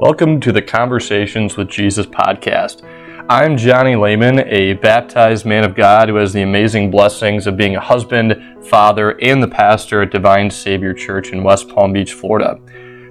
[0.00, 2.88] Welcome to the Conversations with Jesus podcast.
[3.28, 7.74] I'm Johnny Lehman, a baptized man of God who has the amazing blessings of being
[7.74, 12.60] a husband, father, and the pastor at Divine Savior Church in West Palm Beach, Florida.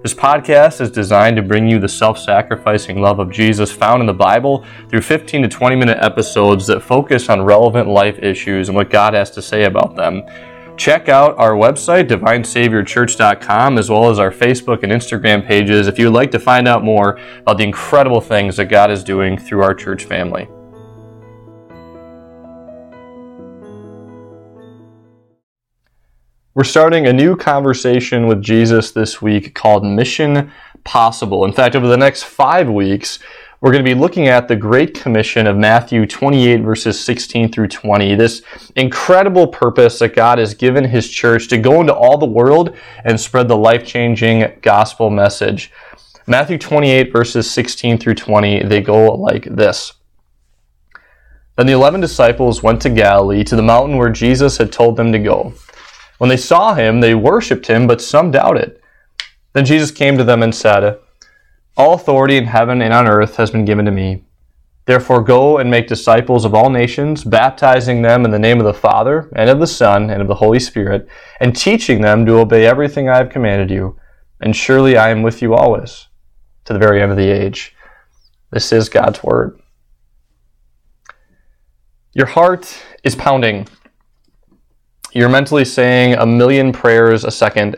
[0.01, 4.07] This podcast is designed to bring you the self sacrificing love of Jesus found in
[4.07, 8.77] the Bible through 15 to 20 minute episodes that focus on relevant life issues and
[8.77, 10.23] what God has to say about them.
[10.78, 16.05] Check out our website, divinesaviorchurch.com, as well as our Facebook and Instagram pages if you
[16.05, 19.63] would like to find out more about the incredible things that God is doing through
[19.63, 20.48] our church family.
[26.54, 30.52] We're starting a new conversation with Jesus this week called Mission
[30.84, 31.44] Possible.
[31.46, 33.18] In fact, over the next five weeks,
[33.59, 37.70] we're going to be looking at the Great Commission of Matthew 28, verses 16 through
[37.70, 38.13] 20.
[38.13, 38.43] This
[38.75, 43.20] incredible purpose that God has given His church to go into all the world and
[43.20, 45.71] spread the life changing gospel message.
[46.27, 49.93] Matthew 28, verses 16 through 20, they go like this.
[51.55, 55.12] Then the eleven disciples went to Galilee, to the mountain where Jesus had told them
[55.12, 55.54] to go.
[56.20, 58.79] When they saw him, they worshipped him, but some doubted.
[59.54, 60.99] Then Jesus came to them and said,
[61.77, 64.25] all authority in heaven and on earth has been given to me.
[64.85, 68.73] Therefore, go and make disciples of all nations, baptizing them in the name of the
[68.73, 71.07] Father, and of the Son, and of the Holy Spirit,
[71.39, 74.00] and teaching them to obey everything I have commanded you.
[74.41, 76.07] And surely I am with you always,
[76.66, 77.75] to the very end of the age.
[78.51, 79.59] This is God's Word.
[82.13, 83.67] Your heart is pounding.
[85.11, 87.78] You're mentally saying a million prayers a second.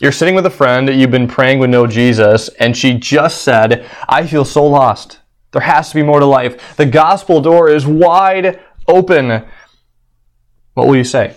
[0.00, 3.88] You're sitting with a friend you've been praying with no Jesus, and she just said,
[4.08, 5.20] I feel so lost.
[5.52, 6.76] There has to be more to life.
[6.76, 9.44] The gospel door is wide open.
[10.74, 11.36] What will you say?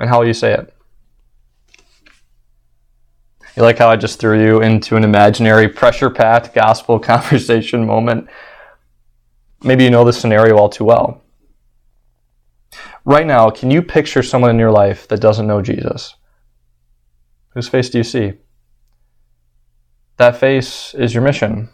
[0.00, 0.72] And how will you say it?
[3.56, 8.28] You like how I just threw you into an imaginary pressure packed gospel conversation moment?
[9.62, 11.22] Maybe you know this scenario all too well.
[13.04, 16.14] Right now, can you picture someone in your life that doesn't know Jesus?
[17.56, 18.34] Whose face do you see?
[20.18, 21.70] That face is your mission.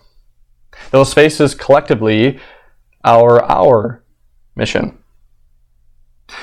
[0.92, 2.38] Those faces collectively
[3.02, 4.04] are our
[4.54, 5.02] mission.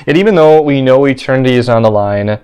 [0.05, 2.41] Yet, even though we know eternity is on the line,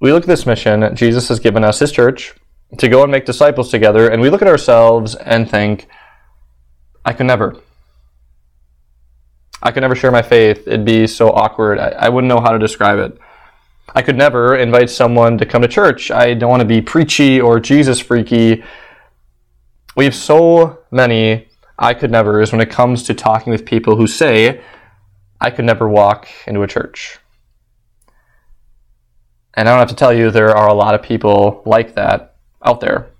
[0.00, 2.34] we look at this mission Jesus has given us, His church,
[2.78, 5.86] to go and make disciples together, and we look at ourselves and think,
[7.04, 7.60] I could never.
[9.62, 10.66] I could never share my faith.
[10.66, 11.78] It'd be so awkward.
[11.78, 13.16] I, I wouldn't know how to describe it.
[13.94, 16.10] I could never invite someone to come to church.
[16.10, 18.62] I don't want to be preachy or Jesus freaky.
[19.96, 21.48] We have so many
[21.78, 24.62] I could nevers when it comes to talking with people who say,
[25.40, 27.18] I could never walk into a church.
[29.54, 32.36] And I don't have to tell you, there are a lot of people like that
[32.64, 33.10] out there.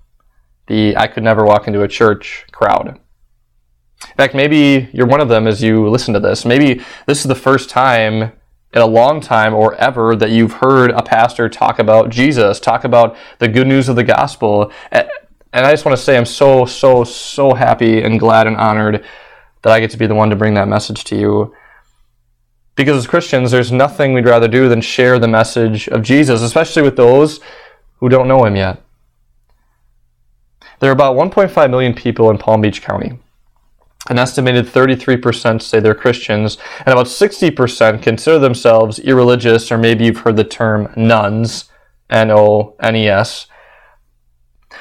[0.67, 2.87] The I could never walk into a church crowd.
[2.87, 6.45] In fact, maybe you're one of them as you listen to this.
[6.45, 8.31] Maybe this is the first time
[8.73, 12.83] in a long time or ever that you've heard a pastor talk about Jesus, talk
[12.83, 14.71] about the good news of the gospel.
[14.91, 15.07] And
[15.53, 19.05] I just want to say I'm so, so, so happy and glad and honored
[19.61, 21.55] that I get to be the one to bring that message to you.
[22.75, 26.81] Because as Christians, there's nothing we'd rather do than share the message of Jesus, especially
[26.81, 27.39] with those
[27.97, 28.81] who don't know him yet.
[30.79, 33.19] There are about 1.5 million people in Palm Beach County.
[34.09, 40.17] An estimated 33% say they're Christians, and about 60% consider themselves irreligious, or maybe you've
[40.17, 41.69] heard the term nones,
[42.09, 43.47] N O N E S.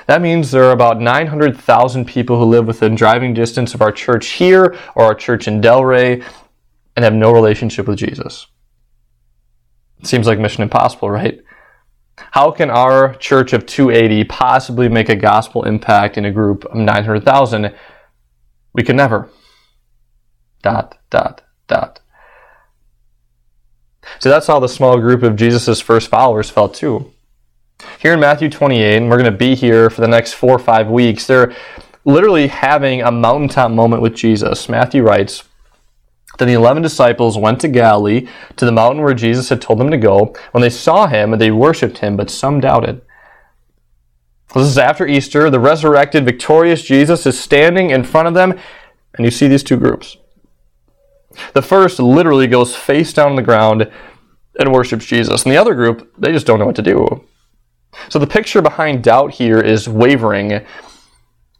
[0.06, 4.26] That means there are about 900,000 people who live within driving distance of our church
[4.30, 6.24] here or our church in Delray
[6.96, 8.48] and have no relationship with Jesus.
[10.02, 11.40] Seems like mission impossible, right?
[12.16, 16.76] How can our church of 280 possibly make a gospel impact in a group of
[16.76, 17.72] 900,000?
[18.74, 19.28] We can never.
[20.62, 22.00] Dot, dot, dot.
[24.18, 27.12] So that's how the small group of Jesus' first followers felt too.
[27.98, 30.58] Here in Matthew 28, and we're going to be here for the next four or
[30.58, 31.54] five weeks, they're
[32.04, 34.68] literally having a mountaintop moment with Jesus.
[34.68, 35.44] Matthew writes,
[36.38, 39.90] Then the eleven disciples went to Galilee, to the mountain where Jesus had told them
[39.90, 40.34] to go.
[40.52, 43.02] When they saw him, they worshipped him, but some doubted.
[44.54, 45.48] This is after Easter.
[45.48, 48.52] The resurrected, victorious Jesus is standing in front of them,
[49.14, 50.16] and you see these two groups.
[51.54, 53.90] The first literally goes face down on the ground
[54.58, 57.24] and worships Jesus, and the other group, they just don't know what to do.
[58.08, 60.64] So the picture behind doubt here is wavering.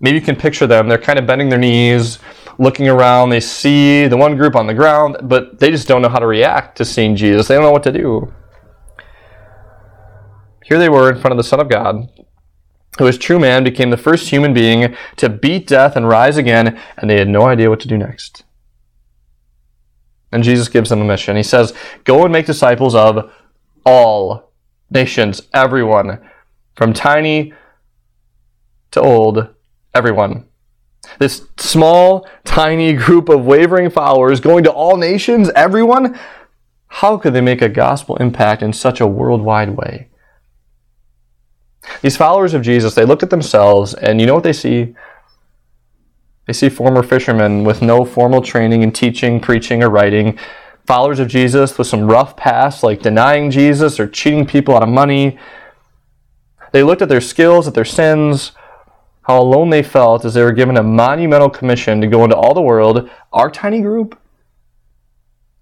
[0.00, 0.89] Maybe you can picture them.
[0.89, 2.19] They're kind of bending their knees,
[2.59, 3.31] looking around.
[3.31, 6.27] They see the one group on the ground, but they just don't know how to
[6.27, 7.49] react to seeing Jesus.
[7.49, 8.33] They don't know what to do.
[10.65, 12.09] Here they were in front of the Son of God,
[12.99, 16.79] who was true man, became the first human being to beat death and rise again,
[16.97, 18.44] and they had no idea what to do next.
[20.31, 21.37] And Jesus gives them a mission.
[21.37, 21.75] He says,
[22.05, 23.31] Go and make disciples of
[23.85, 24.53] all
[24.91, 26.19] nations, everyone,
[26.75, 27.53] from tiny
[28.93, 29.49] to old,
[29.94, 30.47] everyone.
[31.19, 36.19] This small, tiny group of wavering followers going to all nations, everyone,
[36.87, 40.09] how could they make a gospel impact in such a worldwide way?
[42.00, 44.94] These followers of Jesus, they look at themselves and you know what they see?
[46.46, 50.38] They see former fishermen with no formal training in teaching, preaching, or writing,
[50.87, 54.88] followers of Jesus with some rough past like denying Jesus or cheating people out of
[54.88, 55.38] money.
[56.73, 58.52] They looked at their skills, at their sins,
[59.23, 62.55] how alone they felt as they were given a monumental commission to go into all
[62.55, 63.08] the world.
[63.32, 64.19] Our tiny group,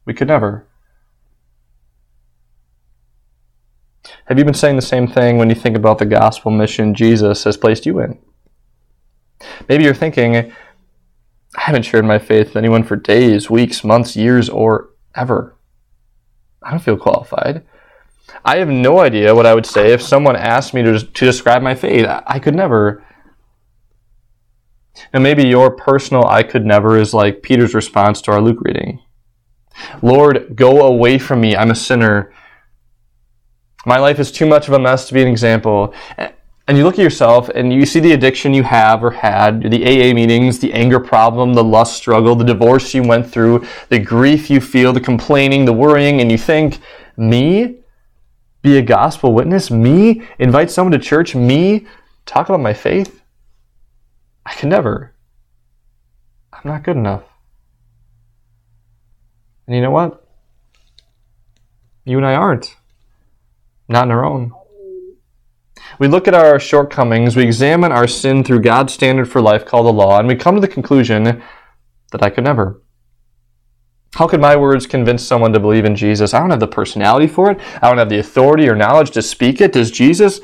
[0.06, 0.66] we could never.
[4.26, 7.44] Have you been saying the same thing when you think about the gospel mission Jesus
[7.44, 8.18] has placed you in?
[9.68, 14.48] Maybe you're thinking, I haven't shared my faith with anyone for days, weeks, months, years,
[14.48, 15.56] or ever.
[16.62, 17.64] I don't feel qualified.
[18.44, 21.62] I have no idea what I would say if someone asked me to, to describe
[21.62, 22.06] my faith.
[22.08, 23.04] I could never.
[25.12, 29.00] And maybe your personal I could never is like Peter's response to our Luke reading
[30.02, 31.56] Lord, go away from me.
[31.56, 32.32] I'm a sinner.
[33.86, 35.94] My life is too much of a mess to be an example.
[36.18, 39.82] And you look at yourself and you see the addiction you have or had, the
[39.82, 44.50] AA meetings, the anger problem, the lust struggle, the divorce you went through, the grief
[44.50, 46.78] you feel, the complaining, the worrying, and you think,
[47.16, 47.78] me?
[48.62, 49.70] Be a gospel witness?
[49.70, 50.22] Me?
[50.38, 51.34] Invite someone to church?
[51.34, 51.86] Me?
[52.26, 53.22] Talk about my faith?
[54.44, 55.14] I can never.
[56.52, 57.24] I'm not good enough.
[59.66, 60.24] And you know what?
[62.04, 62.76] You and I aren't
[63.90, 64.52] not in our own.
[65.98, 69.86] We look at our shortcomings, we examine our sin through God's standard for life called
[69.86, 71.42] the law, and we come to the conclusion
[72.12, 72.80] that I could never.
[74.14, 76.34] How could my words convince someone to believe in Jesus?
[76.34, 77.60] I don't have the personality for it.
[77.80, 79.72] I don't have the authority or knowledge to speak it.
[79.72, 80.40] Does Jesus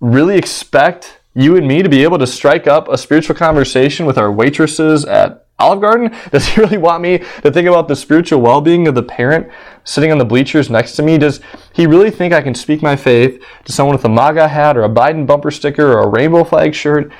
[0.00, 4.18] really expect you and me to be able to strike up a spiritual conversation with
[4.18, 6.16] our waitresses at Olive Garden?
[6.32, 9.50] Does he really want me to think about the spiritual well being of the parent
[9.84, 11.18] sitting on the bleachers next to me?
[11.18, 11.40] Does
[11.72, 14.84] he really think I can speak my faith to someone with a MAGA hat or
[14.84, 17.12] a Biden bumper sticker or a rainbow flag shirt?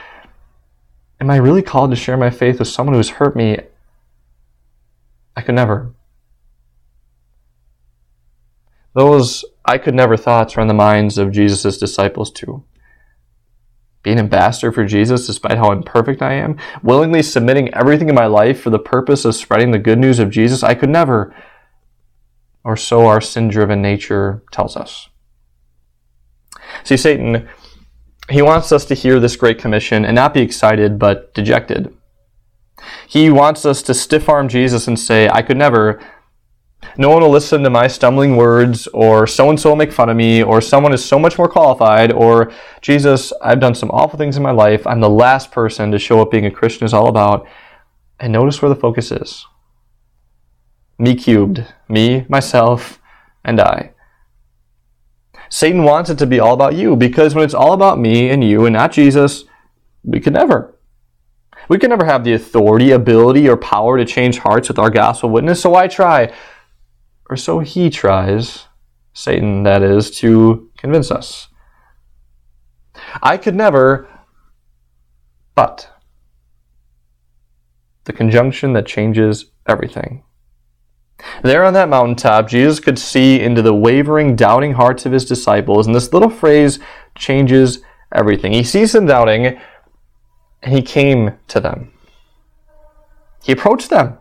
[1.20, 3.58] Am I really called to share my faith with someone who has hurt me?
[5.36, 5.92] I could never.
[8.94, 12.64] Those I could never thoughts in the minds of Jesus' disciples too
[14.02, 18.26] be an ambassador for Jesus despite how imperfect I am, willingly submitting everything in my
[18.26, 21.34] life for the purpose of spreading the good news of Jesus, I could never.
[22.64, 25.08] Or so our sin driven nature tells us.
[26.84, 27.48] See, Satan,
[28.28, 31.94] he wants us to hear this great commission and not be excited but dejected.
[33.06, 36.00] He wants us to stiff arm Jesus and say, I could never,
[36.96, 40.08] no one will listen to my stumbling words, or so and so will make fun
[40.08, 44.18] of me, or someone is so much more qualified, or Jesus, I've done some awful
[44.18, 44.86] things in my life.
[44.86, 47.46] I'm the last person to show what being a Christian is all about.
[48.18, 49.46] And notice where the focus is
[51.00, 53.00] me cubed, me, myself,
[53.42, 53.92] and I.
[55.48, 58.44] Satan wants it to be all about you because when it's all about me and
[58.44, 59.44] you and not Jesus,
[60.04, 60.76] we can never.
[61.68, 65.30] We can never have the authority, ability, or power to change hearts with our gospel
[65.30, 66.32] witness, so why try?
[67.30, 68.66] Or so he tries,
[69.12, 71.48] Satan that is, to convince us.
[73.22, 74.08] I could never,
[75.54, 75.88] but
[78.04, 80.24] the conjunction that changes everything.
[81.42, 85.86] There on that mountaintop, Jesus could see into the wavering, doubting hearts of his disciples,
[85.86, 86.80] and this little phrase
[87.16, 87.80] changes
[88.12, 88.52] everything.
[88.52, 89.60] He sees them doubting,
[90.62, 91.92] and he came to them.
[93.44, 94.18] He approached them.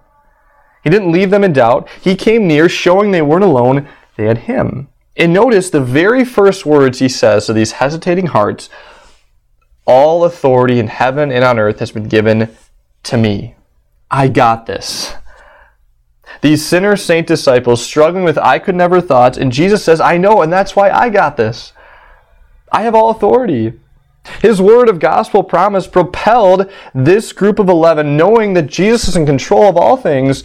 [0.89, 1.87] He didn't leave them in doubt.
[2.01, 4.87] He came near, showing they weren't alone, they had him.
[5.15, 8.71] And notice the very first words he says to these hesitating hearts
[9.85, 12.49] All authority in heaven and on earth has been given
[13.03, 13.53] to me.
[14.09, 15.13] I got this.
[16.41, 20.41] These sinner saint disciples struggling with I could never thoughts, and Jesus says, I know,
[20.41, 21.71] and that's why I got this.
[22.71, 23.73] I have all authority.
[24.41, 29.27] His word of gospel promise propelled this group of 11, knowing that Jesus is in
[29.27, 30.43] control of all things,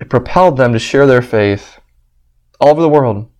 [0.00, 1.78] it propelled them to share their faith
[2.58, 3.30] all over the world.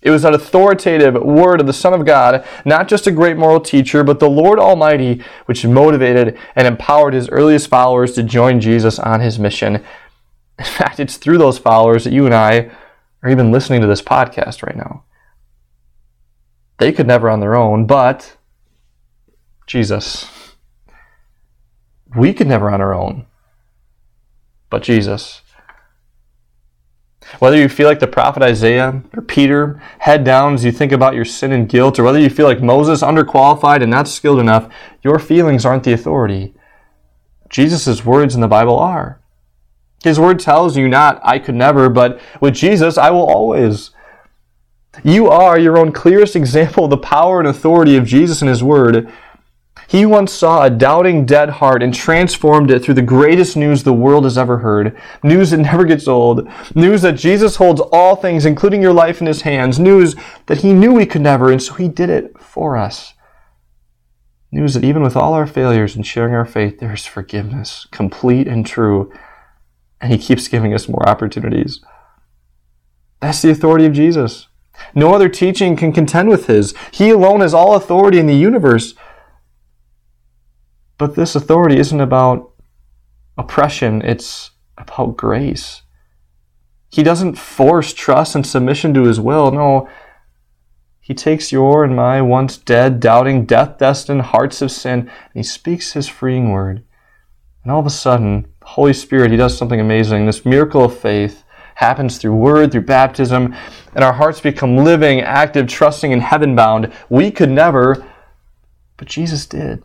[0.00, 3.60] It was an authoritative word of the Son of God, not just a great moral
[3.60, 8.98] teacher, but the Lord Almighty, which motivated and empowered his earliest followers to join Jesus
[8.98, 9.76] on his mission.
[10.58, 12.70] In fact, it's through those followers that you and I
[13.22, 15.04] are even listening to this podcast right now.
[16.78, 18.36] They could never on their own, but
[19.66, 20.26] Jesus.
[22.16, 23.26] We could never on our own,
[24.70, 25.42] but Jesus.
[27.38, 31.14] Whether you feel like the prophet Isaiah or Peter, head down as you think about
[31.14, 34.72] your sin and guilt, or whether you feel like Moses, underqualified and not skilled enough,
[35.02, 36.54] your feelings aren't the authority.
[37.50, 39.20] Jesus' words in the Bible are.
[40.02, 43.90] His word tells you not, I could never, but with Jesus, I will always.
[45.04, 48.62] You are your own clearest example of the power and authority of Jesus and His
[48.62, 49.12] word.
[49.88, 53.92] He once saw a doubting, dead heart and transformed it through the greatest news the
[53.94, 54.94] world has ever heard.
[55.22, 56.46] News that never gets old.
[56.74, 59.80] News that Jesus holds all things, including your life, in His hands.
[59.80, 60.14] News
[60.44, 63.14] that He knew we could never, and so He did it for us.
[64.52, 68.46] News that even with all our failures in sharing our faith, there is forgiveness, complete
[68.46, 69.10] and true,
[70.02, 71.80] and He keeps giving us more opportunities.
[73.20, 74.48] That's the authority of Jesus.
[74.94, 76.74] No other teaching can contend with His.
[76.92, 78.94] He alone has all authority in the universe.
[80.98, 82.52] But this authority isn't about
[83.38, 85.82] oppression, it's about grace.
[86.90, 89.52] He doesn't force trust and submission to his will.
[89.52, 89.88] No,
[91.00, 95.42] he takes your and my once dead, doubting, death destined hearts of sin, and he
[95.42, 96.84] speaks his freeing word.
[97.62, 100.26] And all of a sudden, the Holy Spirit, he does something amazing.
[100.26, 101.44] This miracle of faith
[101.76, 103.54] happens through word, through baptism,
[103.94, 106.92] and our hearts become living, active, trusting, and heaven bound.
[107.08, 108.04] We could never,
[108.96, 109.82] but Jesus did.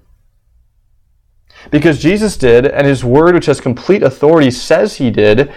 [1.71, 5.51] Because Jesus did, and his word, which has complete authority, says he did,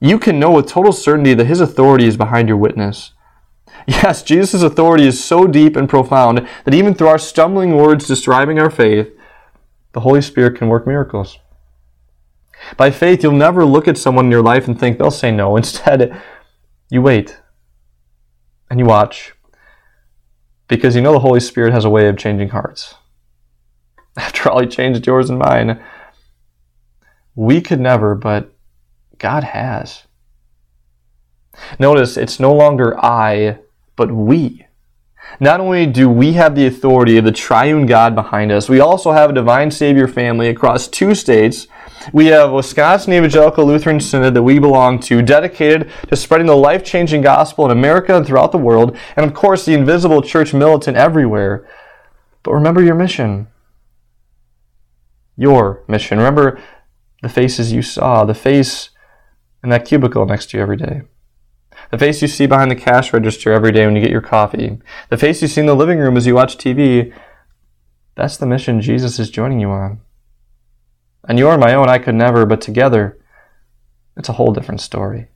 [0.00, 3.12] you can know with total certainty that his authority is behind your witness.
[3.86, 8.58] Yes, Jesus' authority is so deep and profound that even through our stumbling words describing
[8.58, 9.10] our faith,
[9.92, 11.38] the Holy Spirit can work miracles.
[12.76, 15.56] By faith, you'll never look at someone in your life and think they'll say no.
[15.56, 16.20] Instead,
[16.90, 17.40] you wait
[18.68, 19.32] and you watch
[20.66, 22.94] because you know the Holy Spirit has a way of changing hearts.
[24.18, 25.80] After all, He changed yours and mine.
[27.34, 28.52] We could never, but
[29.18, 30.02] God has.
[31.78, 33.58] Notice it's no longer I,
[33.96, 34.66] but we.
[35.40, 39.12] Not only do we have the authority of the triune God behind us, we also
[39.12, 41.68] have a divine Savior family across two states.
[42.12, 46.82] We have Wisconsin Evangelical Lutheran Synod that we belong to, dedicated to spreading the life
[46.82, 50.96] changing gospel in America and throughout the world, and of course, the invisible church militant
[50.96, 51.68] everywhere.
[52.42, 53.48] But remember your mission
[55.38, 56.18] your mission.
[56.18, 56.60] Remember
[57.22, 58.90] the faces you saw, the face
[59.62, 61.02] in that cubicle next to you every day.
[61.90, 64.78] The face you see behind the cash register every day when you get your coffee.
[65.08, 67.14] The face you see in the living room as you watch TV.
[68.16, 70.00] That's the mission Jesus is joining you on.
[71.28, 73.18] And you are my own, I could never, but together,
[74.16, 75.28] it's a whole different story.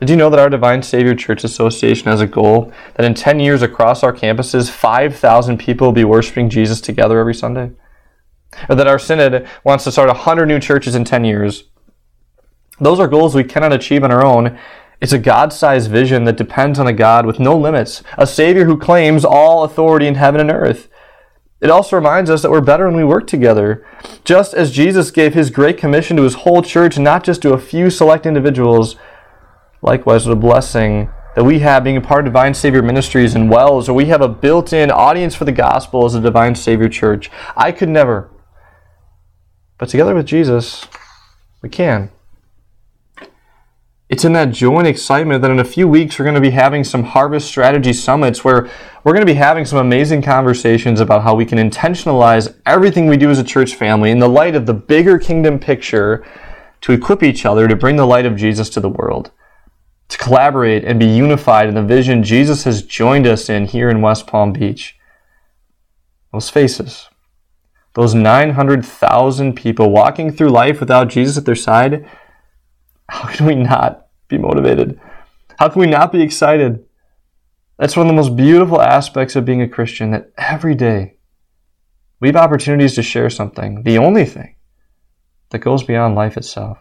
[0.00, 3.40] Did you know that our Divine Savior Church Association has a goal that in 10
[3.40, 7.72] years across our campuses, 5,000 people will be worshiping Jesus together every Sunday?
[8.68, 11.64] Or that our synod wants to start 100 new churches in 10 years.
[12.80, 14.58] Those are goals we cannot achieve on our own.
[15.00, 18.64] It's a God sized vision that depends on a God with no limits, a Savior
[18.64, 20.88] who claims all authority in heaven and earth.
[21.60, 23.86] It also reminds us that we're better when we work together.
[24.24, 27.58] Just as Jesus gave his great commission to his whole church, not just to a
[27.58, 28.96] few select individuals,
[29.80, 33.48] likewise, what a blessing that we have being a part of Divine Savior Ministries and
[33.48, 36.88] WELS, or we have a built in audience for the gospel as a Divine Savior
[36.88, 37.30] Church.
[37.56, 38.28] I could never
[39.82, 40.86] but together with Jesus,
[41.60, 42.12] we can.
[44.08, 46.50] It's in that joy and excitement that in a few weeks we're going to be
[46.50, 48.70] having some harvest strategy summits where
[49.02, 53.16] we're going to be having some amazing conversations about how we can intentionalize everything we
[53.16, 56.24] do as a church family in the light of the bigger kingdom picture
[56.82, 59.32] to equip each other to bring the light of Jesus to the world,
[60.10, 64.00] to collaborate and be unified in the vision Jesus has joined us in here in
[64.00, 64.96] West Palm Beach.
[66.32, 67.08] Those faces,
[67.94, 72.08] those 900,000 people walking through life without Jesus at their side,
[73.08, 74.98] how can we not be motivated?
[75.58, 76.84] How can we not be excited?
[77.78, 81.18] That's one of the most beautiful aspects of being a Christian that every day
[82.20, 84.54] we have opportunities to share something, the only thing
[85.50, 86.78] that goes beyond life itself.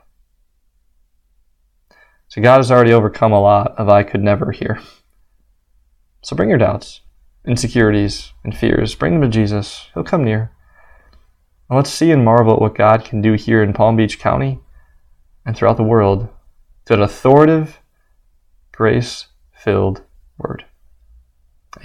[2.30, 4.80] So God has already overcome a lot of I could never hear.
[6.22, 7.02] So bring your doubts,
[7.46, 8.96] insecurities, and fears.
[8.96, 9.90] Bring them to Jesus.
[9.94, 10.52] He'll come near.
[11.72, 14.60] And let's see and marvel at what God can do here in Palm Beach County
[15.46, 16.28] and throughout the world
[16.86, 17.80] through an authoritative,
[18.74, 20.02] grace filled
[20.38, 20.66] word.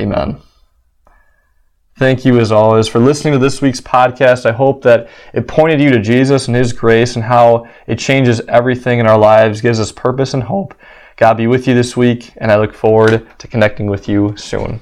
[0.01, 0.41] Amen.
[2.01, 4.45] Thank you, as always, for listening to this week's podcast.
[4.45, 8.41] I hope that it pointed you to Jesus and His grace and how it changes
[8.49, 10.75] everything in our lives, gives us purpose and hope.
[11.17, 14.81] God be with you this week, and I look forward to connecting with you soon.